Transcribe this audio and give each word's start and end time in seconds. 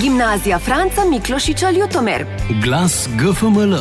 Gimnazija 0.00 0.58
Franca 0.58 1.04
Miklošiča 1.10 1.70
Ljutomer. 1.70 2.24
Glas 2.64 3.08
GFML. 3.18 3.74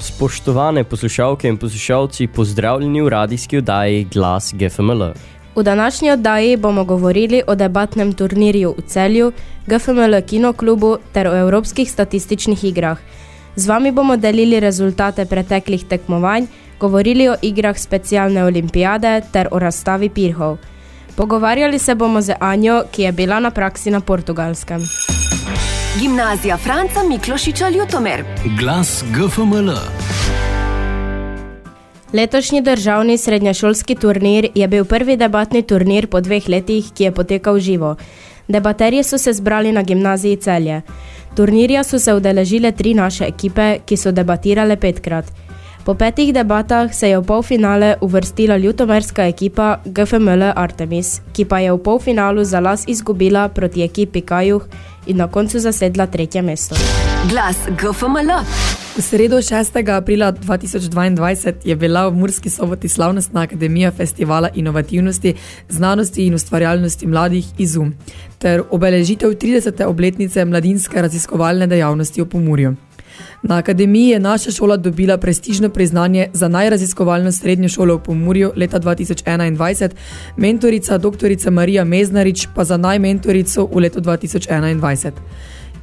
Spoštovane 0.00 0.84
poslušalke 0.84 1.48
in 1.48 1.56
poslušalci, 1.56 2.26
pozdravljeni 2.26 3.02
v 3.02 3.08
radijski 3.08 3.58
oddaji 3.58 4.04
Glas 4.04 4.54
GFML. 4.54 5.02
V 5.56 5.62
današnji 5.62 6.10
oddaji 6.10 6.56
bomo 6.56 6.84
govorili 6.84 7.42
o 7.46 7.54
debatnem 7.54 8.12
turnirju 8.12 8.74
v 8.78 8.82
celju, 8.86 9.32
GFML 9.66 10.20
kinoklubu 10.26 10.96
ter 11.12 11.28
o 11.28 11.36
evropskih 11.36 11.92
statističnih 11.92 12.64
igrah. 12.64 12.98
Z 13.56 13.68
vami 13.68 13.92
bomo 13.92 14.16
delili 14.16 14.60
rezultate 14.60 15.24
preteklih 15.24 15.84
tekmovanj, 15.84 16.46
govorili 16.80 17.28
o 17.28 17.36
igrah 17.42 17.78
specialne 17.78 18.44
olimpijade 18.44 19.20
ter 19.32 19.48
o 19.50 19.58
razstavi 19.58 20.08
pirhov. 20.08 20.56
Pogovarjali 21.16 21.78
se 21.78 21.94
bomo 21.94 22.20
z 22.20 22.34
Anjo, 22.40 22.82
ki 22.92 23.02
je 23.02 23.12
bila 23.12 23.40
na 23.40 23.50
praksi 23.50 23.90
na 23.90 24.00
portugalskem. 24.00 24.80
Gimnazija 26.00 26.56
Franca 26.56 27.02
Miklošiča 27.08 27.68
Ljutomer. 27.68 28.24
Glas 28.58 29.04
GFML. 29.14 29.70
Letošnji 32.12 32.60
državni 32.60 33.18
srednješolski 33.18 33.94
turnir 33.94 34.48
je 34.54 34.68
bil 34.68 34.84
prvi 34.84 35.16
debatni 35.16 35.62
turnir 35.62 36.06
po 36.06 36.20
dveh 36.20 36.48
letih, 36.48 36.84
ki 36.94 37.04
je 37.04 37.12
potekal 37.12 37.58
živo. 37.58 37.96
Debaterji 38.48 39.02
so 39.02 39.18
se 39.18 39.32
zbrali 39.32 39.72
na 39.72 39.82
gimnaziji 39.82 40.36
celje. 40.36 40.82
Turnirja 41.36 41.84
so 41.84 41.98
se 41.98 42.14
udeležile 42.14 42.72
tri 42.72 42.94
naše 42.94 43.24
ekipe, 43.24 43.78
ki 43.86 43.96
so 43.96 44.12
debatirale 44.12 44.76
petkrat. 44.76 45.24
Po 45.86 45.94
petih 45.94 46.32
debatah 46.34 46.94
se 46.94 47.08
je 47.08 47.18
v 47.18 47.22
polfinale 47.22 47.94
uvrstila 48.00 48.56
ljutomerska 48.56 49.26
ekipa 49.26 49.78
GFML 49.84 50.42
Artemis, 50.56 51.20
ki 51.32 51.44
pa 51.44 51.60
je 51.62 51.72
v 51.72 51.78
polfinalu 51.78 52.44
za 52.44 52.60
las 52.60 52.82
izgubila 52.88 53.48
proti 53.48 53.84
ekipi 53.84 54.20
Kajuh 54.20 54.62
in 55.06 55.16
na 55.16 55.28
koncu 55.30 55.58
zasedla 55.58 56.06
tretje 56.06 56.42
mesto. 56.42 56.74
Glas 57.30 57.56
GFML. 57.78 58.32
V 58.96 59.02
sredo 59.02 59.38
6. 59.38 59.90
aprila 59.96 60.32
2022 60.32 61.54
je 61.64 61.76
bila 61.76 62.08
v 62.08 62.16
Murski 62.16 62.50
soboti 62.50 62.88
slavnostna 62.88 63.42
akademija 63.42 63.90
festivala 63.90 64.50
inovativnosti, 64.54 65.34
znanosti 65.68 66.26
in 66.26 66.34
ustvarjalnosti 66.34 67.06
mladih 67.06 67.46
Izum 67.58 67.94
ter 68.38 68.62
obeležitev 68.70 69.30
30. 69.30 69.84
obletnice 69.84 70.44
mladinske 70.44 71.02
raziskovalne 71.02 71.66
dejavnosti 71.66 72.22
v 72.22 72.26
Pomurju. 72.26 72.76
Na 73.42 73.56
akademiji 73.56 74.08
je 74.08 74.20
naša 74.20 74.50
šola 74.50 74.76
dobila 74.76 75.16
prestižno 75.18 75.68
priznanje 75.68 76.28
za 76.32 76.48
najraziskovalno 76.48 77.32
srednjo 77.32 77.68
šolo 77.68 77.96
v 77.96 78.02
Pomurju 78.02 78.52
leta 78.56 78.80
2021, 78.80 79.90
mentorica 80.36 80.98
dr. 80.98 81.50
Marija 81.50 81.84
Meznarič 81.84 82.46
pa 82.54 82.64
za 82.64 82.76
najmentorico 82.76 83.68
v 83.72 83.78
letu 83.78 84.00
2021. 84.00 85.10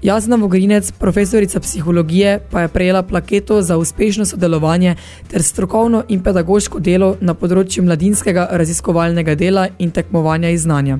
Jasna 0.04 0.36
Vogrinec, 0.36 0.92
profesorica 0.92 1.60
psihologije, 1.60 2.40
pa 2.52 2.62
je 2.62 2.68
prejela 2.68 3.04
plaketo 3.04 3.62
za 3.62 3.78
uspešno 3.78 4.26
sodelovanje 4.26 4.96
ter 5.28 5.44
strokovno 5.44 6.04
in 6.10 6.24
pedagoško 6.24 6.80
delo 6.80 7.16
na 7.22 7.34
področju 7.34 7.86
mladinskega 7.88 8.50
raziskovalnega 8.52 9.36
dela 9.36 9.70
in 9.80 9.92
tekmovanja 9.96 10.50
iz 10.50 10.66
znanja. 10.68 10.98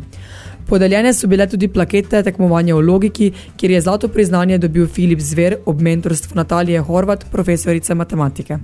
Podeljene 0.68 1.14
so 1.14 1.28
bile 1.28 1.48
tudi 1.50 1.68
plakete 1.68 2.24
tekmovanja 2.24 2.76
v 2.76 2.82
logiki, 2.82 3.32
kjer 3.58 3.72
je 3.72 3.82
zlato 3.82 4.08
priznanje 4.08 4.58
dobil 4.58 4.88
Filip 4.88 5.20
Zver 5.20 5.56
ob 5.66 5.82
mentorstvu 5.82 6.36
Natalije 6.36 6.82
Horvat, 6.82 7.26
profesorice 7.32 7.96
matematike. 7.96 8.58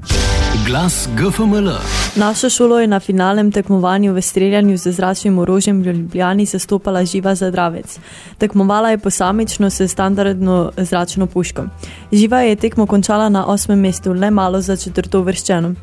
Glas 0.67 1.09
GFML. 1.17 1.69
Našo 2.15 2.49
šolo 2.49 2.79
je 2.79 2.87
na 2.87 2.99
finalnem 2.99 3.51
tekmovanju 3.51 4.13
v 4.13 4.21
streljanju 4.21 4.77
z 4.77 4.91
zračnim 4.91 5.39
orožjem 5.39 5.81
v 5.81 5.85
Ljubljani 5.85 6.45
zastopala 6.45 7.05
Živa 7.05 7.35
Zadravec. 7.35 7.99
Tekmovala 8.37 8.89
je 8.89 8.97
posamično 8.97 9.69
s 9.69 9.87
standardno 9.87 10.71
zračno 10.77 11.27
puško. 11.27 11.63
Živa 12.11 12.41
je 12.41 12.55
tekmo 12.55 12.85
končala 12.85 13.29
na 13.29 13.45
osmem 13.45 13.79
mestu, 13.79 14.13
le 14.13 14.31
malo 14.31 14.61
za 14.61 14.75
četrto 14.75 15.21
vrščeno. 15.21 15.73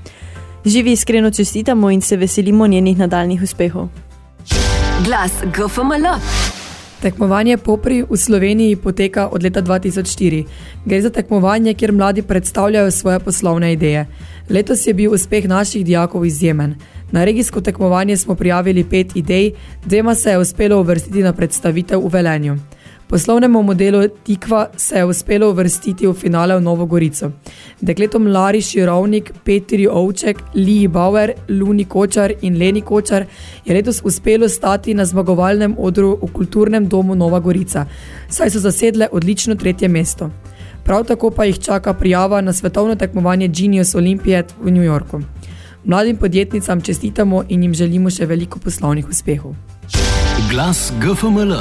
Živi 0.65 0.93
iskreno 0.93 1.31
čestitamo 1.31 1.91
in 1.91 2.01
se 2.01 2.17
veselimo 2.17 2.67
njenih 2.67 2.99
nadaljnih 2.99 3.43
uspehov. 3.43 4.06
Glas 5.05 5.33
GFML. 5.45 6.07
Tekmovanje 7.01 7.57
Popri 7.57 8.01
v 8.03 8.17
Sloveniji 8.17 8.77
poteka 8.77 9.29
od 9.29 9.43
leta 9.43 9.63
2004. 9.63 10.45
Gre 10.85 11.03
za 11.03 11.11
tekmovanje, 11.11 11.75
kjer 11.75 11.93
mladi 11.93 12.23
predstavljajo 12.23 12.91
svoje 12.91 13.21
poslovne 13.21 13.73
ideje. 13.73 14.07
Letos 14.51 14.87
je 14.87 14.95
bil 14.95 15.13
uspeh 15.13 15.49
naših 15.49 15.85
dijakov 15.85 16.25
izjemen. 16.25 16.75
Na 17.13 17.25
regijsko 17.25 17.61
tekmovanje 17.61 18.17
smo 18.17 18.35
prijavili 18.35 18.85
pet 18.85 19.17
idej, 19.17 19.53
dvema 19.85 20.15
se 20.15 20.31
je 20.31 20.39
uspelo 20.39 20.81
uvrstiti 20.81 21.23
na 21.23 21.33
predstavitev 21.33 22.01
v 22.01 22.09
Velenju. 22.13 22.57
Poslovnemu 23.09 23.63
modelu 23.63 24.09
Tikva 24.25 24.69
se 24.77 24.97
je 24.97 25.05
uspelo 25.05 25.51
uvrstiti 25.51 26.07
v 26.07 26.13
finale 26.13 26.57
v 26.57 26.61
Novo 26.61 26.87
Gorico. 26.87 27.31
Dekletom 27.81 28.27
Lari 28.27 28.61
Širovnik, 28.61 29.33
Petri 29.45 29.87
Ovček, 29.87 30.43
Liji 30.55 30.89
Bauer, 30.89 31.33
Luni 31.49 31.85
Kočar 31.85 32.33
in 32.41 32.59
Leni 32.59 32.81
Kočar 32.83 33.27
je 33.65 33.75
letos 33.75 34.01
uspelo 34.05 34.49
stati 34.49 34.95
na 34.95 35.05
zmagovalnem 35.05 35.77
odru 35.79 36.19
v 36.23 36.33
kulturnem 36.33 36.89
domu 36.89 37.15
Nova 37.15 37.39
Gorica, 37.41 37.87
saj 38.29 38.51
so 38.51 38.59
zasedle 38.59 39.09
odlično 39.13 39.55
tretje 39.55 39.89
mesto. 39.89 40.31
Prav 40.85 41.05
tako 41.05 41.31
pa 41.31 41.45
jih 41.45 41.59
čaka 41.59 41.95
prijava 41.95 42.41
na 42.41 42.53
svetovno 42.53 42.95
tekmovanje 42.95 43.49
Genius 43.49 43.95
Olympiad 43.95 44.45
v 44.61 44.71
New 44.71 44.83
Yorku. 44.83 45.21
Mladim 45.85 46.17
podjetnicam 46.17 46.81
čestitamo 46.81 47.45
in 47.49 47.63
jim 47.63 47.75
želimo 47.75 48.11
še 48.11 48.27
veliko 48.27 48.59
poslovnih 48.59 49.09
uspehov. 49.09 49.55
Glas 50.51 50.93
GFML. 51.01 51.55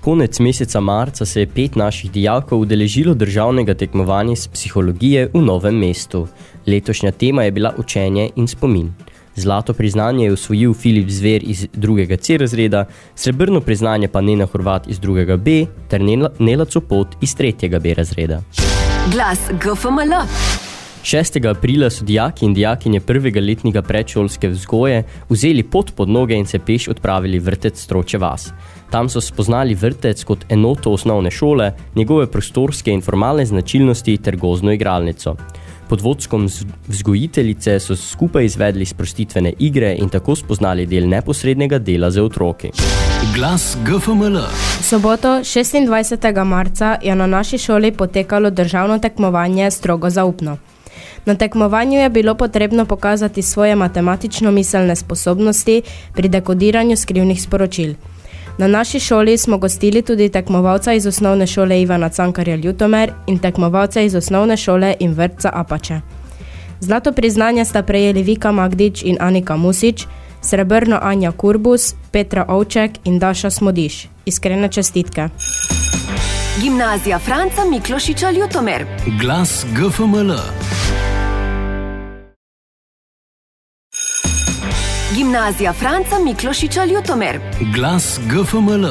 Konec 0.00 0.40
meseca 0.40 0.80
marca 0.80 1.24
se 1.26 1.40
je 1.40 1.46
pet 1.46 1.76
naših 1.76 2.10
dijakov 2.10 2.60
udeležilo 2.60 3.14
državnega 3.14 3.74
tekmovanja 3.74 4.32
iz 4.32 4.46
psihologije 4.48 5.28
v 5.34 5.42
Novem 5.42 5.78
mestu. 5.78 6.26
Letošnja 6.66 7.12
tema 7.12 7.42
je 7.42 7.50
bila 7.50 7.72
učenje 7.78 8.30
in 8.36 8.48
spomin. 8.48 8.92
Zlato 9.36 9.72
priznanje 9.72 10.24
je 10.24 10.32
usvojil 10.32 10.74
Filip 10.74 11.08
Zver 11.08 11.42
iz 11.44 11.66
drugega 11.72 12.16
C 12.16 12.38
razreda, 12.38 12.84
srebrno 13.14 13.60
priznanje 13.60 14.08
pa 14.08 14.20
Nena 14.20 14.46
Horvat 14.46 14.88
iz 14.88 15.00
drugega 15.00 15.36
B 15.36 15.66
ter 15.88 16.00
Nela 16.38 16.64
Copot 16.64 17.08
iz 17.20 17.36
tretjega 17.36 17.78
B 17.78 17.94
razreda. 17.94 18.42
Glas 19.12 19.38
GFML. 19.50 20.59
6. 21.02 21.48
aprila 21.48 21.90
so 21.90 22.04
dijaki 22.04 22.44
in 22.44 22.54
dijakinje 22.54 23.00
prvega 23.00 23.40
letnika 23.40 23.82
predšolske 23.82 24.48
vzgoje 24.48 25.04
vzeli 25.28 25.62
pot 25.62 25.94
pod 25.96 26.08
noge 26.08 26.34
in 26.34 26.46
se 26.46 26.58
peš 26.58 26.88
odpravili 26.88 27.38
vrtec 27.38 27.80
Stroče 27.80 28.18
vas. 28.18 28.52
Tam 28.90 29.08
so 29.08 29.20
spoznali 29.20 29.74
vrtec 29.74 30.24
kot 30.24 30.44
enoto 30.48 30.92
osnovne 30.92 31.30
šole, 31.30 31.72
njegove 31.94 32.26
prostorske 32.26 32.90
in 32.90 33.00
formalne 33.00 33.46
značilnosti 33.46 34.16
ter 34.16 34.36
gozno 34.36 34.72
igralnico. 34.72 35.36
Pod 35.88 36.00
vodskom 36.00 36.48
vzgojiteljice 36.88 37.80
so 37.80 37.96
skupaj 37.96 38.44
izvedli 38.44 38.84
sprostitvene 38.84 39.52
igre 39.58 39.96
in 39.98 40.08
tako 40.08 40.36
spoznali 40.36 40.86
del 40.86 41.08
neposrednega 41.08 41.78
dela 41.78 42.10
za 42.10 42.22
otroki. 42.22 42.70
Glas 43.34 43.76
GFML. 43.84 44.38
Soboto 44.82 45.28
26. 45.28 46.44
marca 46.44 46.98
je 47.02 47.14
na 47.14 47.26
naši 47.26 47.58
šoli 47.58 47.92
potekalo 47.92 48.50
državno 48.50 48.98
tekmovanje 48.98 49.70
strogo 49.70 50.10
zaupno. 50.10 50.56
Na 51.24 51.34
tekmovanju 51.34 51.98
je 51.98 52.08
bilo 52.08 52.34
potrebno 52.34 52.84
pokazati 52.84 53.42
svoje 53.42 53.76
matematično-miselne 53.76 54.96
sposobnosti 54.96 55.82
pri 56.14 56.28
dekodiranju 56.28 56.96
skrivnih 56.96 57.42
sporočil. 57.42 57.94
Na 58.58 58.66
naši 58.66 59.00
šoli 59.00 59.38
smo 59.38 59.58
gostili 59.58 60.02
tudi 60.02 60.28
tekmovalca 60.28 60.92
iz 60.92 61.06
osnovne 61.06 61.46
šole 61.46 61.82
Ivana 61.82 62.08
Cankarja 62.08 62.56
Ljutomer 62.56 63.12
in 63.26 63.38
tekmovalca 63.38 64.00
iz 64.00 64.14
osnovne 64.14 64.56
šole 64.56 64.94
in 65.00 65.12
vrtca 65.12 65.50
Apače. 65.52 66.00
Zlato 66.80 67.12
priznanje 67.12 67.64
sta 67.64 67.82
prejeli 67.82 68.22
Vika 68.22 68.52
Magdič 68.52 69.02
in 69.02 69.16
Anika 69.20 69.56
Musič, 69.56 70.06
srebrno 70.42 70.98
Anja 71.02 71.32
Kurbus, 71.32 71.94
Petra 72.10 72.44
Ovček 72.48 72.90
in 73.04 73.18
Daša 73.18 73.50
Smodiš. 73.50 74.08
Iskrene 74.24 74.68
čestitke. 74.68 75.28
Gimnazija 76.60 77.18
Franca 77.18 77.64
Miklošiča 77.70 78.30
Ljutomer. 78.30 78.84
Glas 79.20 79.66
GFML. 79.72 80.59
Gimnazija 85.20 85.72
Franca 85.72 86.18
Miklošiča 86.24 86.84
Ljutomer. 86.84 87.40
Glas 87.74 88.20
GFML. 88.26 88.86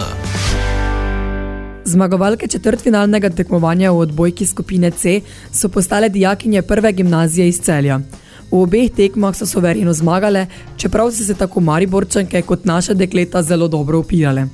Zmagovalke 1.86 2.48
četrtfinalnega 2.48 3.30
tekmovanja 3.30 3.92
v 3.92 3.98
odbojki 3.98 4.46
skupine 4.46 4.92
C 4.92 5.22
so 5.52 5.70
postale 5.70 6.10
dijakinje 6.10 6.62
prve 6.62 6.92
gimnazije 6.92 7.48
iz 7.48 7.60
Celja. 7.62 8.00
V 8.52 8.62
obeh 8.62 8.92
tekmah 8.92 9.36
so 9.36 9.46
soverino 9.46 9.94
zmagale, 9.94 10.46
čeprav 10.78 11.12
so 11.12 11.24
se 11.24 11.34
tako 11.34 11.60
Mariborčanke 11.60 12.42
kot 12.42 12.66
naše 12.66 12.94
dekleta 12.94 13.42
zelo 13.42 13.68
dobro 13.68 14.00
upirale. 14.00 14.46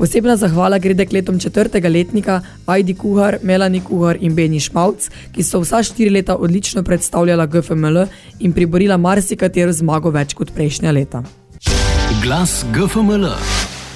Posebna 0.00 0.36
zahvala 0.36 0.78
gre 0.78 0.94
dekletom 0.96 1.38
četrtega 1.38 1.88
letnika 1.88 2.40
Ajdi 2.66 2.94
Kuhar, 2.94 3.36
Melani 3.42 3.82
Kuhar 3.84 4.16
in 4.20 4.34
Beni 4.34 4.60
Šmavc, 4.60 5.10
ki 5.34 5.44
so 5.44 5.60
vsa 5.60 5.82
štiri 5.84 6.10
leta 6.10 6.36
odlično 6.36 6.82
predstavljala 6.82 7.46
GFML 7.46 8.06
in 8.40 8.56
priborila 8.56 8.96
marsikatero 8.96 9.72
zmago 9.72 10.10
več 10.10 10.32
kot 10.34 10.54
prejšnja 10.56 10.96
leta. 10.96 11.20
Glas 12.22 12.62
GFML. 12.72 13.28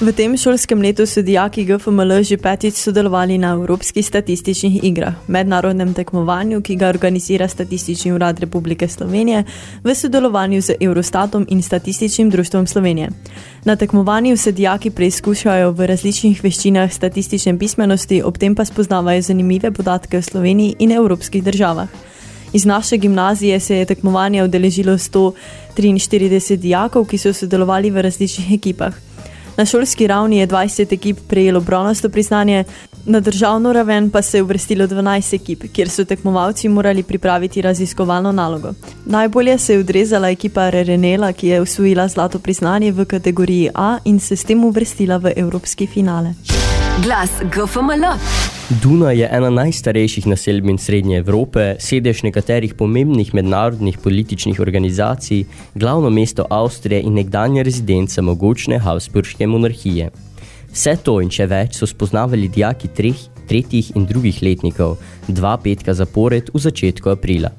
V 0.01 0.11
tem 0.11 0.35
šolskem 0.35 0.83
letu 0.83 1.07
so 1.07 1.23
dijaki 1.23 1.63
GFML 1.65 2.19
že 2.27 2.35
petič 2.37 2.75
sodelovali 2.75 3.39
na 3.39 3.55
Evropskih 3.55 4.03
statističnih 4.03 4.83
igrah, 4.85 5.15
mednarodnem 5.31 5.95
tekmovanju, 5.95 6.59
ki 6.67 6.75
ga 6.77 6.89
organizira 6.89 7.49
Statistični 7.49 8.11
urad 8.13 8.41
Republike 8.43 8.89
Slovenije 8.89 9.45
v 9.85 9.95
sodelovanju 9.95 10.61
z 10.63 10.75
Eurostatom 10.81 11.47
in 11.49 11.63
Statističnim 11.63 12.31
društvom 12.31 12.67
Slovenije. 12.67 13.09
Na 13.65 13.77
tekmovanju 13.77 14.37
se 14.37 14.53
dijaki 14.53 14.91
preizkušajo 14.91 15.71
v 15.71 15.87
različnih 15.87 16.43
veščinah 16.43 16.93
statistične 16.93 17.59
pismenosti, 17.59 18.23
ob 18.23 18.39
tem 18.39 18.55
pa 18.55 18.65
spoznavajo 18.65 19.23
zanimive 19.23 19.71
podatke 19.71 20.19
o 20.19 20.23
Sloveniji 20.23 20.75
in 20.79 20.93
evropskih 20.93 21.45
državah. 21.45 21.89
Iz 22.53 22.67
naše 22.67 22.97
gimnazije 22.97 23.61
se 23.61 23.77
je 23.77 23.87
tekmovanje 23.87 24.45
udeležilo 24.45 24.99
143 24.99 26.57
dijakov, 26.57 27.07
ki 27.07 27.19
so 27.19 27.33
sodelovali 27.33 27.91
v 27.91 28.03
različnih 28.03 28.53
ekipah. 28.59 29.14
Na 29.57 29.65
šolski 29.65 30.07
ravni 30.07 30.39
je 30.39 30.49
20 30.49 30.93
ekip 30.93 31.19
prejelo 31.29 31.61
bronasto 31.61 32.09
priznanje, 32.09 32.65
na 33.07 33.21
državno 33.21 33.73
raven 33.73 34.11
pa 34.11 34.23
se 34.23 34.39
je 34.39 34.43
uvrstilo 34.43 34.87
12 34.87 35.35
ekip, 35.35 35.65
kjer 35.73 35.89
so 35.89 36.05
tekmovalci 36.05 36.69
morali 36.69 37.03
pripraviti 37.03 37.63
raziskovalno 37.63 38.33
nalogo. 38.33 38.73
Najbolje 39.07 39.59
se 39.59 39.73
je 39.73 39.79
odrezala 39.79 40.31
ekipa 40.31 40.71
Rerenela, 40.71 41.33
ki 41.33 41.49
je 41.49 41.61
usvojila 41.61 42.09
zlato 42.09 42.39
priznanje 42.39 42.93
v 42.93 43.05
kategoriji 43.05 43.71
A 43.75 43.99
in 44.05 44.21
se 44.21 44.37
s 44.37 44.45
tem 44.45 44.65
uvrstila 44.65 45.17
v 45.17 45.33
evropski 45.37 45.87
finale. 45.87 46.35
Glas 47.03 47.31
GFML. 47.43 48.05
Duna 48.83 49.11
je 49.11 49.29
ena 49.33 49.51
najstarejših 49.51 50.27
naselbin 50.31 50.79
Srednje 50.79 51.17
Evrope, 51.19 51.75
sedež 51.83 52.21
nekaterih 52.23 52.75
pomembnih 52.79 53.33
mednarodnih 53.35 53.99
političnih 53.99 54.61
organizacij, 54.61 55.45
glavno 55.75 56.11
mesto 56.11 56.47
Avstrije 56.51 57.03
in 57.03 57.19
nekdanja 57.19 57.63
rezidenca 57.63 58.23
mogočne 58.23 58.79
Habsburške 58.79 59.47
monarhije. 59.47 60.11
Vse 60.71 60.95
to 61.03 61.19
in 61.21 61.35
še 61.35 61.49
več 61.51 61.81
so 61.81 61.87
spoznavali 61.91 62.49
dijaki 62.49 62.89
treh, 62.95 63.27
tretjih 63.49 63.93
in 63.97 64.07
drugih 64.07 64.43
letnikov, 64.43 64.99
dva 65.29 65.57
petka 65.57 65.95
zapored 65.95 66.51
v 66.55 66.63
začetku 66.67 67.11
aprila. 67.11 67.53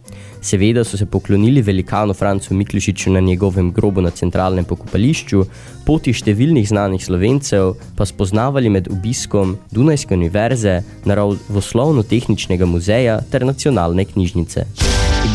Seveda 0.45 0.83
so 0.83 0.97
se 0.97 1.05
poklonili 1.05 1.61
velikanu 1.61 2.13
Francu 2.13 2.53
Miklušiču 2.53 3.11
na 3.11 3.19
njegovem 3.19 3.71
grobu 3.71 4.01
na 4.01 4.09
centralnem 4.09 4.65
pokopališču, 4.65 5.41
poti 5.85 6.13
številnih 6.13 6.67
znanih 6.69 7.01
slovencev 7.01 7.73
pa 7.97 8.05
spoznavali 8.05 8.69
med 8.69 8.91
obiskom 8.93 9.57
Dunajske 9.71 10.13
univerze, 10.13 10.81
naravoslovno-tehničnega 11.05 12.69
muzeja 12.69 13.19
ter 13.31 13.45
nacionalne 13.45 14.05
knjižnice. 14.05 14.67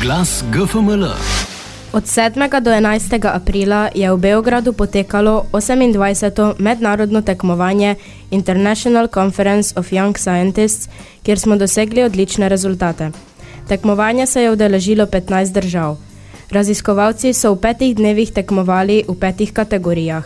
Glas 0.02 0.44
GFML. 0.54 1.59
Od 1.92 2.06
7. 2.06 2.60
do 2.60 2.70
11. 2.70 3.18
aprila 3.26 3.90
je 3.94 4.06
v 4.06 4.16
Beogradu 4.16 4.72
potekalo 4.72 5.50
28. 5.52 6.54
mednarodno 6.58 7.22
tekmovanje 7.22 7.94
International 8.30 9.08
Conference 9.10 9.74
of 9.76 9.90
Young 9.90 10.14
Scientists, 10.18 10.88
kjer 11.22 11.38
smo 11.38 11.56
dosegli 11.56 12.02
odlične 12.02 12.48
rezultate. 12.48 13.10
Tekmovanja 13.68 14.26
se 14.26 14.42
je 14.42 14.50
udeležilo 14.50 15.06
15 15.06 15.52
držav. 15.52 15.96
Raziskovalci 16.50 17.32
so 17.32 17.54
v 17.54 17.60
petih 17.60 17.96
dnevih 17.96 18.30
tekmovali 18.30 19.04
v 19.08 19.14
petih 19.18 19.52
kategorijah. 19.52 20.24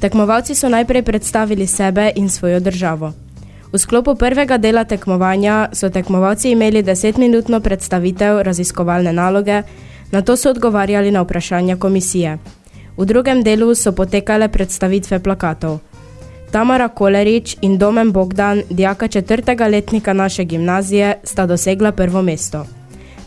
Tekmovalci 0.00 0.54
so 0.54 0.68
najprej 0.68 1.02
predstavili 1.02 1.66
sebe 1.66 2.12
in 2.14 2.30
svojo 2.30 2.60
državo. 2.60 3.12
V 3.72 3.78
sklopu 3.78 4.14
prvega 4.14 4.58
dela 4.58 4.84
tekmovanja 4.84 5.68
so 5.72 5.90
tekmovalci 5.90 6.50
imeli 6.50 6.82
10-minutno 6.82 7.60
predstavitev 7.60 8.42
raziskovalne 8.42 9.12
naloge, 9.12 9.62
na 10.12 10.22
to 10.22 10.36
so 10.36 10.50
odgovarjali 10.50 11.10
na 11.10 11.22
vprašanja 11.22 11.76
komisije. 11.76 12.38
V 12.96 13.04
drugem 13.04 13.42
delu 13.42 13.74
so 13.74 13.92
potekale 13.92 14.48
predstavitve 14.48 15.18
plakatov. 15.18 15.78
Tamara 16.50 16.88
Kolerič 16.88 17.56
in 17.60 17.78
Domen 17.78 18.12
Bogdan, 18.12 18.62
dijaka 18.70 19.08
četrtega 19.08 19.66
letnika 19.66 20.12
naše 20.12 20.44
gimnazije, 20.44 21.14
sta 21.24 21.46
dosegla 21.46 21.92
prvo 21.92 22.22
mesto. 22.22 22.66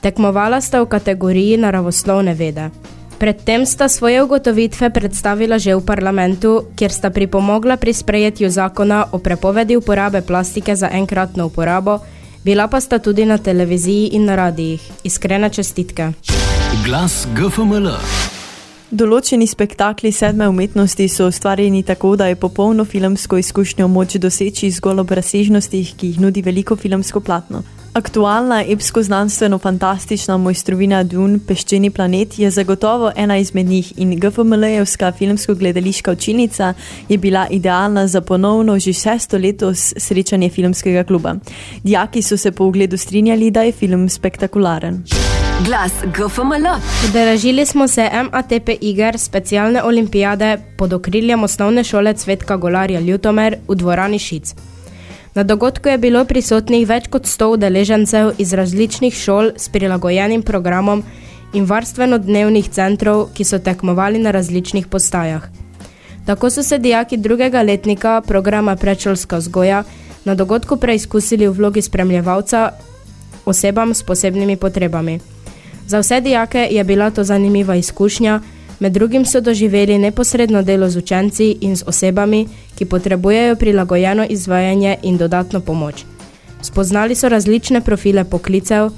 Tekmovala 0.02 0.62
sta 0.62 0.82
v 0.82 0.86
kategoriji 0.86 1.58
naravoslovne 1.58 2.34
vede. 2.34 2.70
Predtem 3.20 3.66
sta 3.66 3.88
svoje 3.88 4.24
ugotovitve 4.24 4.90
predstavila 4.90 5.60
že 5.60 5.76
v 5.76 5.84
parlamentu, 5.86 6.64
kjer 6.76 6.92
sta 6.92 7.10
pripomogla 7.10 7.76
pri 7.78 7.94
sprejetju 7.94 8.50
zakona 8.50 9.06
o 9.12 9.20
prepovedi 9.20 9.76
uporabe 9.76 10.22
plastike 10.22 10.76
za 10.76 10.90
enkratno 10.92 11.46
uporabo, 11.46 12.00
bila 12.44 12.68
pa 12.68 12.82
sta 12.82 13.00
tudi 13.00 13.26
na 13.26 13.38
televiziji 13.38 14.10
in 14.14 14.26
na 14.26 14.36
radijih. 14.36 14.82
Iskrene 15.04 15.50
čestitke. 15.50 16.12
Glas 16.86 17.28
GFML. 17.36 17.90
Določeni 18.92 19.46
spektakli 19.48 20.10
sedme 20.12 20.48
umetnosti 20.50 21.06
so 21.08 21.28
ustvarjeni 21.30 21.84
tako, 21.84 22.16
da 22.16 22.26
je 22.28 22.36
popolno 22.36 22.86
filmsko 22.86 23.38
izkušnjo 23.38 23.88
moč 23.88 24.16
doseči 24.18 24.72
zgolj 24.72 25.04
ob 25.04 25.12
razsežnostih, 25.12 25.94
ki 25.94 26.08
jih 26.08 26.24
nudi 26.24 26.42
veliko 26.42 26.76
filmsko 26.76 27.22
platno. 27.22 27.62
Aktualna 27.94 28.64
epsko-znanstveno-fantastična 28.64 30.38
mojstrovina 30.38 31.04
Dun, 31.04 31.40
Peščeni 31.48 31.90
planet, 31.90 32.40
je 32.40 32.52
zagotovo 32.52 33.12
ena 33.16 33.38
izmed 33.38 33.66
njih 33.66 33.94
in 33.98 34.14
GFML-jevska 34.20 35.12
filmsko-gledališka 35.18 36.12
učilnica 36.12 36.74
je 37.10 37.18
bila 37.18 37.48
idealna 37.50 38.08
za 38.08 38.22
ponovno 38.22 38.80
že 38.80 38.94
šesto 38.94 39.38
letos 39.38 39.94
srečanje 39.98 40.50
filmskega 40.50 41.04
kluba. 41.04 41.36
Dijaki 41.84 42.22
so 42.22 42.38
se 42.38 42.52
po 42.52 42.64
ogledu 42.64 42.98
strinjali, 42.98 43.52
da 43.52 43.62
je 43.62 43.72
film 43.72 44.10
spektakularen. 44.10 45.04
Glas 45.66 45.92
GFML. 46.04 46.68
Udeležili 47.10 47.66
smo 47.66 47.88
se 47.88 48.10
MATP 48.32 48.70
iger 48.82 49.20
specialne 49.20 49.84
olimpijade 49.84 50.58
pod 50.78 50.94
okriljem 50.94 51.44
osnovne 51.44 51.84
šole 51.84 52.14
Cvetka 52.14 52.58
Golarja 52.58 53.00
Ljutomer 53.00 53.56
v 53.68 53.76
dvorani 53.76 54.20
Šic. 54.20 54.69
Na 55.36 55.44
dogodku 55.44 55.90
je 55.90 55.98
bilo 55.98 56.26
prisotnih 56.26 56.88
več 56.90 57.08
kot 57.08 57.28
100 57.30 57.54
udeležencev 57.54 58.32
iz 58.38 58.54
različnih 58.54 59.14
šol 59.14 59.52
s 59.58 59.70
prilagojenim 59.70 60.42
programom 60.42 61.04
in 61.54 61.66
varstveno-dnevnih 61.70 62.70
centrov, 62.70 63.30
ki 63.34 63.44
so 63.44 63.60
tekmovali 63.60 64.20
na 64.20 64.32
različnih 64.32 64.88
postajah. 64.88 65.46
Tako 66.26 66.50
so 66.50 66.64
se 66.64 66.78
dijaki 66.78 67.18
drugega 67.18 67.62
letnika 67.62 68.22
programa 68.22 68.76
Prečolska 68.76 69.38
vzgoja 69.38 69.84
na 70.26 70.36
dogodku 70.36 70.78
preizkusili 70.78 71.48
v 71.48 71.52
vlogi 71.52 71.82
spremljevalca 71.82 72.72
osebam 73.46 73.94
s 73.94 74.04
posebnimi 74.04 74.56
potrebami. 74.56 75.20
Za 75.88 76.00
vse 76.00 76.22
dijake 76.22 76.68
je 76.72 76.84
bila 76.84 77.10
to 77.10 77.24
zanimiva 77.24 77.76
izkušnja, 77.76 78.42
med 78.80 78.92
drugim 78.92 79.26
so 79.26 79.42
doživeli 79.42 79.98
neposredno 79.98 80.62
delo 80.62 80.90
z 80.90 80.98
učenci 80.98 81.58
in 81.62 81.76
z 81.76 81.84
osebami, 81.88 82.48
ki 82.76 82.86
potrebujejo 82.86 83.56
prilagojeno 83.56 84.26
izvajanje 84.30 84.98
in 85.04 85.18
dodatno 85.18 85.60
pomoč. 85.60 86.06
Spoznali 86.62 87.16
so 87.16 87.30
različne 87.30 87.82
profile 87.82 88.24
poklicev, 88.24 88.90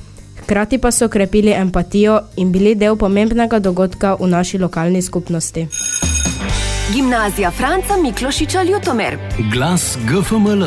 hkrati 0.44 0.78
pa 0.78 0.92
so 0.92 1.08
krepili 1.08 1.52
empatijo 1.52 2.22
in 2.38 2.52
bili 2.52 2.76
del 2.76 2.96
pomembnega 2.96 3.60
dogodka 3.60 4.16
v 4.20 4.28
naši 4.28 4.58
lokalni 4.58 5.02
skupnosti. 5.02 5.68
Gimnazija 6.94 7.52
Franca 7.52 7.98
Miklošiča 8.04 8.64
Ljutomer. 8.64 9.18
Glas 9.54 9.98
GFML. 10.08 10.66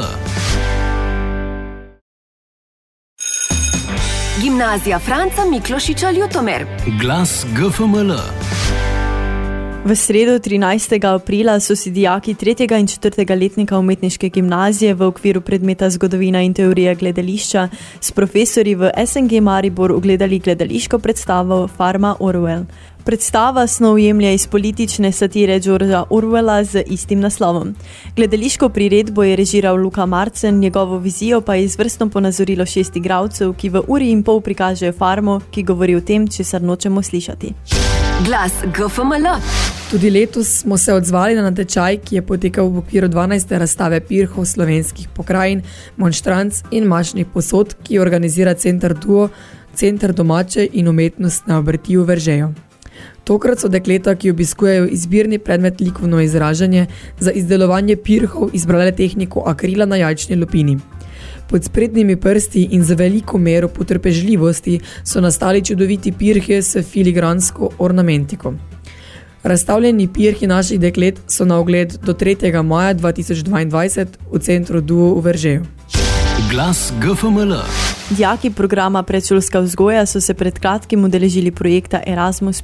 Gimnazija 4.43 4.99
Franca 4.99 5.45
Miklošiča 5.51 6.11
Ljutomer. 6.11 6.67
Glas 7.01 7.47
GFML. 7.57 8.44
V 9.85 9.93
sredo 9.97 10.39
13. 10.39 11.05
aprila 11.05 11.61
so 11.61 11.77
si 11.77 11.91
dijaki 11.91 12.35
3. 12.35 12.81
in 12.81 12.87
4. 12.87 13.37
letnika 13.37 13.79
umetniške 13.79 14.29
gimnazije 14.29 14.95
v 14.95 15.03
okviru 15.03 15.41
predmeta 15.41 15.91
zgodovina 15.91 16.41
in 16.43 16.55
teorija 16.55 16.95
gledališča 16.95 17.69
s 18.01 18.11
profesori 18.11 18.75
v 18.75 18.91
SNG 19.07 19.43
Maribor 19.43 19.93
ogledali 19.93 20.39
gledališko 20.39 20.99
predstavo 20.99 21.69
Farma 21.69 22.17
Orwell. 22.21 22.65
Predstava 23.05 23.67
snov 23.67 23.99
jemlje 23.99 24.35
iz 24.35 24.47
politične 24.47 25.13
satire 25.13 25.61
Georgea 25.61 26.05
Orwella 26.11 26.65
z 26.65 26.83
istim 26.87 27.21
naslovom. 27.21 27.75
Gledališko 28.17 28.69
priredbo 28.69 29.25
je 29.25 29.37
režiral 29.37 29.77
Luka 29.77 30.07
Marcen, 30.07 30.59
njegovo 30.59 30.99
vizijo 30.99 31.41
pa 31.41 31.55
je 31.55 31.65
izvrstno 31.65 32.09
ponazorilo 32.09 32.67
šest 32.67 32.97
igralcev, 32.97 33.53
ki 33.53 33.69
v 33.69 33.83
uri 33.89 34.11
in 34.11 34.23
pol 34.23 34.41
prikažejo 34.41 34.93
farmo, 34.93 35.41
ki 35.51 35.63
govori 35.63 35.97
o 35.97 36.01
tem, 36.01 36.29
česar 36.29 36.63
nočemo 36.63 37.03
slišati. 37.03 37.53
Glas 38.27 38.53
GFML. 38.65 39.29
Tudi 39.91 40.11
letos 40.11 40.49
smo 40.49 40.79
se 40.79 40.95
odzvali 40.95 41.35
na 41.35 41.43
natečaj, 41.43 41.99
ki 41.99 42.17
je 42.17 42.27
potekal 42.27 42.69
v 42.69 42.79
okviru 42.79 43.09
12. 43.09 43.59
razstave 43.59 44.01
pirhov 44.01 44.45
slovenskih 44.45 45.09
pokrajin, 45.09 45.63
monštranc 45.97 46.63
in 46.71 46.85
mašnih 46.85 47.27
posod, 47.27 47.77
ki 47.83 47.99
organizira 47.99 48.55
Center 48.55 48.95
Duo, 48.95 49.29
Center 49.75 50.13
domače 50.13 50.69
in 50.73 50.89
umetnostne 50.89 51.57
obrti 51.57 51.97
v 51.97 52.05
Veržejo. 52.05 52.55
Tokrat 53.25 53.61
so 53.61 53.69
dekleta, 53.69 54.15
ki 54.15 54.31
obiskujejo 54.31 54.87
izbirni 54.87 55.39
predmet 55.39 55.81
likovno 55.81 56.21
izražanje, 56.21 56.87
za 57.21 57.33
izdelovanje 57.33 57.97
pirhov 57.97 58.51
izbrale 58.53 58.93
tehniko 58.93 59.43
akrila 59.47 59.87
na 59.87 59.97
jajčni 59.97 60.37
lupini. 60.37 60.79
Pod 61.49 61.65
sprednjimi 61.65 62.17
prsti 62.17 62.69
in 62.73 62.85
z 62.85 62.95
veliko 62.95 63.39
mero 63.39 63.69
potrpežljivosti 63.69 64.81
so 65.05 65.21
nastali 65.21 65.65
čudoviti 65.65 66.13
pirhe 66.13 66.63
s 66.63 66.83
filigransko 66.83 67.71
ornamentiko. 67.79 68.55
Razstavljeni 69.43 70.09
pirhi 70.13 70.47
naših 70.47 70.81
deklet 70.81 71.21
so 71.29 71.45
na 71.45 71.59
ogled 71.59 71.99
do 72.03 72.15
3. 72.15 72.63
maja 72.63 72.95
2022 72.95 74.07
v 74.33 74.39
centru 74.39 74.81
Duo 74.81 75.15
v 75.15 75.21
Veržeju. 75.21 75.67
Glas 76.51 76.93
GFML. 77.01 77.94
Dijaki 78.17 78.51
programa 78.51 79.03
predšolska 79.03 79.59
vzgoja 79.61 80.07
so 80.07 80.21
se 80.21 80.35
pred 80.35 80.59
kratkim 80.59 81.05
udeležili 81.05 81.51
projekta 81.51 82.01
Erasmus. 82.07 82.63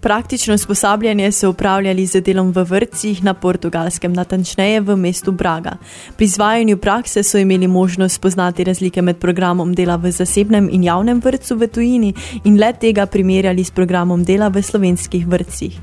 Praktično 0.00 0.54
usposabljanje 0.54 1.32
so 1.32 1.50
upravljali 1.50 2.06
z 2.06 2.20
delom 2.20 2.52
v 2.52 2.62
vrtcih 2.64 3.24
na 3.24 3.34
portugalskem, 3.34 4.12
natančneje 4.12 4.80
v 4.80 4.96
mestu 4.96 5.32
Braga. 5.32 5.76
Pri 6.16 6.24
izvajanju 6.24 6.76
prakse 6.76 7.22
so 7.22 7.38
imeli 7.38 7.66
možnost 7.66 8.14
spoznati 8.14 8.64
razlike 8.64 9.02
med 9.02 9.16
programom 9.16 9.74
dela 9.74 9.96
v 9.96 10.10
zasebnem 10.10 10.68
in 10.72 10.84
javnem 10.84 11.20
vrtcu 11.24 11.56
v 11.56 11.66
tujini 11.66 12.14
in 12.44 12.60
le 12.60 12.72
tega 12.72 13.06
primerjali 13.06 13.64
s 13.64 13.70
programom 13.70 14.24
dela 14.24 14.48
v 14.48 14.62
slovenskih 14.62 15.26
vrtcih. 15.26 15.80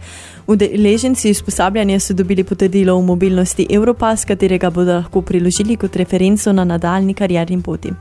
Udeleženci 0.47 1.31
usposabljanja 1.31 1.99
so 1.99 2.13
dobili 2.13 2.43
potrdilo 2.43 2.93
o 2.93 3.01
mobilnosti 3.01 3.67
Europass, 3.69 4.25
katerega 4.25 4.69
bodo 4.69 4.93
lahko 4.93 5.21
priložili 5.21 5.75
kot 5.75 5.95
referenco 5.95 6.53
na 6.53 6.63
nadaljni 6.63 7.13
karierni 7.13 7.61
poti. 7.61 7.91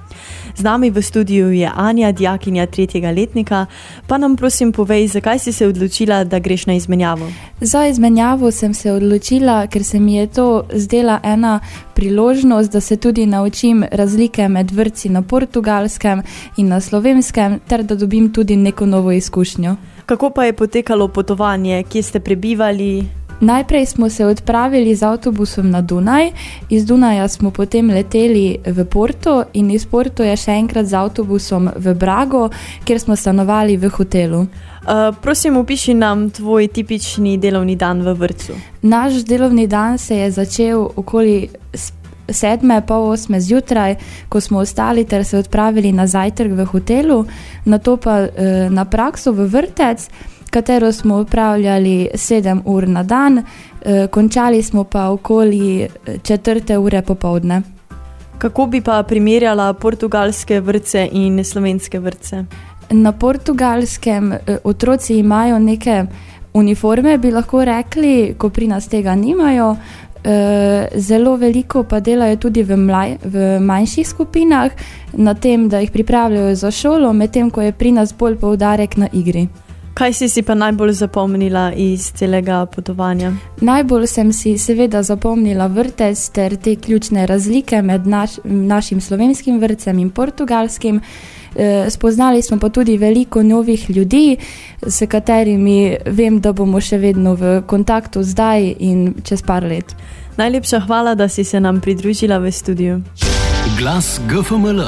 Z 0.56 0.62
nami 0.62 0.90
v 0.90 1.02
studiu 1.02 1.52
je 1.52 1.70
Anja, 1.74 2.12
dijakinja 2.12 2.66
tretjega 2.66 3.10
letnika. 3.10 3.66
Pa 4.06 4.18
nam 4.18 4.36
prosim 4.36 4.72
povej, 4.72 5.06
zakaj 5.08 5.38
si 5.38 5.52
se 5.52 5.66
odločila, 5.66 6.24
da 6.24 6.38
greš 6.38 6.66
na 6.66 6.74
izmenjavo? 6.74 7.30
Za 7.60 7.86
izmenjavo 7.86 8.50
sem 8.50 8.74
se 8.74 8.92
odločila, 8.92 9.66
ker 9.66 9.84
se 9.84 10.00
mi 10.00 10.14
je 10.14 10.26
to 10.26 10.66
zdela 10.74 11.20
ena 11.22 11.60
priložnost, 11.94 12.72
da 12.72 12.80
se 12.80 12.96
tudi 12.96 13.26
naučim 13.26 13.84
razlike 13.90 14.48
med 14.48 14.70
vrci 14.70 15.08
na 15.08 15.22
portugalskem 15.22 16.22
in 16.56 16.68
na 16.68 16.80
slovenskem, 16.80 17.60
ter 17.68 17.82
da 17.82 17.94
dobim 17.94 18.32
tudi 18.32 18.56
neko 18.56 18.86
novo 18.86 19.12
izkušnjo. 19.12 19.76
Kako 20.06 20.30
pa 20.30 20.44
je 20.44 20.52
potekalo 20.52 21.08
potovanje, 21.08 21.82
kje 21.82 22.02
ste 22.02 22.20
prebivali? 22.20 23.04
Najprej 23.40 23.86
smo 23.86 24.10
se 24.10 24.26
odpravili 24.26 24.94
z 24.94 25.02
avtobusom 25.02 25.70
na 25.70 25.80
Dunaj, 25.80 26.30
iz 26.70 26.86
Dunaja 26.86 27.28
smo 27.28 27.50
potem 27.50 27.90
leteli 27.90 28.58
v 28.66 28.84
Porto 28.84 29.44
in 29.52 29.70
iz 29.70 29.86
Porto 29.86 30.22
je 30.22 30.36
še 30.36 30.52
enkrat 30.52 30.86
z 30.86 30.94
avtobusom 30.94 31.70
v 31.76 31.94
Brago, 31.94 32.48
kjer 32.84 33.00
smo 33.00 33.16
stanovali 33.16 33.76
v 33.76 33.88
hotelu. 33.88 34.40
Uh, 34.40 35.16
prosim, 35.22 35.56
opiši 35.56 35.94
nam 35.94 36.30
tvoj 36.30 36.68
tipični 36.68 37.38
delovni 37.38 37.76
dan 37.76 38.02
v 38.02 38.14
vrtu. 38.14 38.54
Naš 38.82 39.24
delovni 39.24 39.66
dan 39.66 39.98
se 39.98 40.16
je 40.16 40.30
začel 40.30 40.84
okoli 40.96 41.48
sedme, 42.28 42.80
pol 42.86 43.10
osme 43.10 43.40
zjutraj, 43.40 43.96
ko 44.28 44.40
smo 44.40 44.58
ostali 44.58 45.04
ter 45.04 45.24
se 45.24 45.38
odpravili 45.38 45.92
na 45.92 46.06
zajtrk 46.06 46.52
v 46.52 46.64
hotelu, 46.64 47.24
na 47.64 47.78
to 47.78 47.96
pa 47.96 48.18
eh, 48.20 48.70
na 48.70 48.84
prakso 48.84 49.32
v 49.32 49.46
vrtec, 49.46 50.08
katero 50.54 50.92
smo 50.92 51.20
upravljali 51.20 52.08
sedem 52.14 52.62
ur 52.64 52.88
na 52.88 53.02
dan, 53.02 53.38
eh, 53.38 54.06
končali 54.06 54.62
smo 54.62 54.84
pa 54.84 55.08
okoli 55.10 55.82
eh, 55.82 55.88
četrte 56.22 56.78
ure 56.78 57.02
popovdne. 57.02 57.62
Kako 58.38 58.66
bi 58.66 58.80
pa 58.80 59.02
primerjala 59.02 59.72
portugalske 59.72 60.60
vrtce 60.60 61.08
in 61.12 61.44
slovenske 61.44 61.98
vrtce? 61.98 62.44
Na 62.90 63.12
portugalskem 63.12 64.32
eh, 64.32 64.58
otroci 64.64 65.18
imajo 65.18 65.58
neke 65.58 66.04
uniforme, 66.52 67.18
bi 67.18 67.30
lahko 67.30 67.64
rekli, 67.64 68.34
ko 68.38 68.48
pri 68.48 68.68
nas 68.68 68.88
tega 68.88 69.14
nimajo. 69.14 69.76
Eh, 70.24 70.88
zelo 70.96 71.36
veliko 71.36 71.82
pa 71.84 72.00
delajo 72.00 72.36
tudi 72.36 72.62
v, 72.62 72.76
mlaj, 72.76 73.18
v 73.24 73.58
manjših 73.60 74.08
skupinah, 74.08 74.72
na 75.12 75.34
tem, 75.34 75.68
da 75.68 75.82
jih 75.82 75.90
pripravljajo 75.92 76.54
za 76.54 76.70
šolo, 76.70 77.12
medtem 77.12 77.50
ko 77.50 77.60
je 77.60 77.72
pri 77.72 77.92
nas 77.92 78.14
bolj 78.16 78.38
poudarek 78.40 78.96
na 78.96 79.08
igri. 79.12 79.48
Kaj 79.94 80.12
si 80.12 80.28
si 80.28 80.42
pa 80.42 80.54
najbolj 80.54 80.92
zapomnila 80.92 81.72
iz 81.76 82.08
celega 82.16 82.64
potovanja? 82.66 83.34
Najbolj 83.60 84.06
sem 84.06 84.32
si 84.32 84.56
seveda 84.58 85.02
zapomnila 85.02 85.66
vrtec 85.66 86.28
ter 86.32 86.56
te 86.56 86.76
ključne 86.76 87.26
razlike 87.26 87.82
med 87.82 88.06
naš, 88.06 88.40
našim 88.44 89.00
slovenskim 89.00 89.60
vrtcem 89.60 89.98
in 89.98 90.10
portugalskim. 90.10 90.96
E, 90.96 91.02
spoznali 91.90 92.42
smo 92.42 92.58
pa 92.58 92.68
tudi 92.68 92.96
veliko 92.96 93.42
novih 93.42 93.90
ljudi, 93.90 94.36
s 94.82 95.06
katerimi 95.08 95.96
vem, 96.06 96.40
da 96.40 96.52
bomo 96.52 96.80
še 96.80 96.98
vedno 96.98 97.34
v 97.34 97.62
kontaktu 97.66 98.22
zdaj 98.22 98.74
in 98.78 99.14
čez 99.24 99.42
par 99.42 99.64
let. 99.64 99.94
Najlepša 100.36 100.80
hvala, 100.86 101.14
da 101.14 101.28
si 101.28 101.44
se 101.44 101.60
nam 101.60 101.80
pridružila 101.80 102.38
v 102.38 102.50
studiu. 102.52 103.00
Glas 103.78 104.20
GFML. 104.28 104.82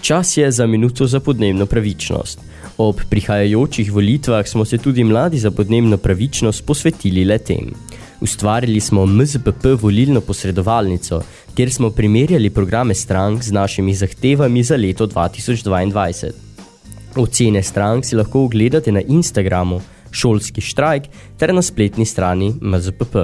Čas 0.00 0.36
je 0.36 0.50
za 0.50 0.66
minuto 0.66 1.06
za 1.06 1.20
podnebno 1.20 1.66
pravičnost. 1.66 2.40
Ob 2.78 3.00
prihajajočih 3.10 3.92
volitvah 3.92 4.46
smo 4.46 4.64
se 4.64 4.78
tudi 4.78 5.04
mladi 5.04 5.38
za 5.38 5.50
podnebno 5.50 5.96
pravičnost 5.96 6.66
posvetili 6.66 7.24
le 7.24 7.38
tem. 7.38 7.74
Ustvarili 8.20 8.80
smo 8.80 9.06
MZPP 9.06 9.64
volilno 9.80 10.20
posredovalnico, 10.20 11.20
kjer 11.56 11.72
smo 11.72 11.90
primerjali 11.90 12.50
programe 12.50 12.94
strank 12.94 13.42
z 13.42 13.52
našimi 13.52 13.94
zahtevami 13.94 14.62
za 14.62 14.76
leto 14.76 15.06
2022. 15.06 16.30
Ocene 17.16 17.62
strank 17.62 18.04
si 18.04 18.16
lahko 18.16 18.44
ogledate 18.44 18.92
na 18.92 19.00
Instagramu, 19.00 19.80
šolski 20.10 20.60
štrajk 20.60 21.02
ter 21.38 21.54
na 21.54 21.62
spletni 21.62 22.06
strani 22.06 22.54
MZPP. 22.60 23.16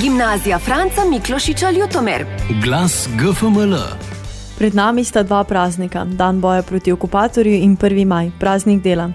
Gimnazija 0.00 0.58
Franca 0.58 1.04
Miklošiča 1.10 1.70
Ljutomer. 1.70 2.26
Glas 2.64 3.08
GFML. 3.18 3.74
Pred 4.58 4.74
nami 4.74 5.04
sta 5.04 5.22
dva 5.22 5.44
praznika, 5.44 6.04
dan 6.04 6.40
boja 6.40 6.62
proti 6.62 6.92
okupatorju 6.92 7.54
in 7.54 7.76
1. 7.76 8.04
maj, 8.04 8.30
praznik 8.40 8.82
dela. 8.82 9.12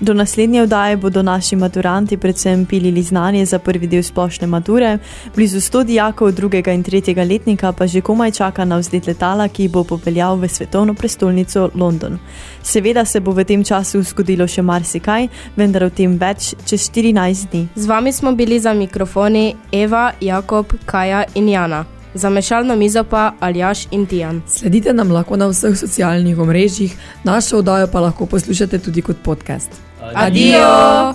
Do 0.00 0.14
naslednje 0.14 0.62
vdaje 0.64 0.96
bodo 0.96 1.22
naši 1.22 1.56
maturanti 1.56 2.16
predvsem 2.16 2.66
pilili 2.66 3.02
znanje 3.02 3.44
za 3.46 3.58
prvi 3.58 3.86
del 3.86 4.02
splošne 4.02 4.46
mature, 4.46 4.98
blizu 5.34 5.60
100 5.60 5.84
dijakov 5.84 6.32
drugega 6.32 6.72
in 6.72 6.82
tretjega 6.82 7.22
letnika 7.22 7.72
pa 7.72 7.86
že 7.86 8.00
komaj 8.00 8.30
čaka 8.30 8.64
na 8.64 8.78
vzlet 8.78 9.06
letala, 9.06 9.48
ki 9.48 9.68
bo 9.68 9.84
popeljal 9.84 10.36
v 10.36 10.48
svetovno 10.48 10.94
prestolnico 10.94 11.70
London. 11.74 12.18
Seveda 12.62 13.04
se 13.04 13.20
bo 13.20 13.32
v 13.32 13.44
tem 13.44 13.64
času 13.64 14.02
zgodilo 14.02 14.46
še 14.48 14.62
marsikaj, 14.62 15.28
vendar 15.56 15.84
o 15.84 15.90
tem 15.90 16.16
več 16.16 16.54
čez 16.64 16.88
14 16.90 17.50
dni. 17.52 17.68
Z 17.76 17.86
vami 17.86 18.12
smo 18.12 18.32
bili 18.32 18.60
za 18.60 18.72
mikrofoni 18.74 19.54
Eva, 19.72 20.12
Jakob, 20.20 20.72
Kaja 20.86 21.24
in 21.34 21.48
Jana. 21.48 21.84
Za 22.14 22.30
mešalno 22.30 22.76
mizo 22.76 23.04
pa 23.04 23.32
Aljaš 23.40 23.86
in 23.90 24.06
Tijan. 24.06 24.40
Sledite 24.48 24.92
nam 24.92 25.12
lahko 25.12 25.36
na 25.36 25.46
vseh 25.46 25.76
socialnih 25.78 26.38
omrežjih, 26.38 26.96
našo 27.24 27.58
oddajo 27.58 27.86
pa 27.92 28.00
lahko 28.00 28.26
poslušate 28.26 28.78
tudi 28.78 29.02
kot 29.02 29.16
podcast. 29.22 29.89
Adijo! 30.14 31.14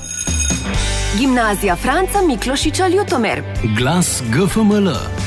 Gimnazija 1.17 1.75
Franca 1.75 2.21
Miklošiča 2.27 2.87
Ljutomer. 2.87 3.43
Glas 3.77 4.23
GFML. 4.29 5.24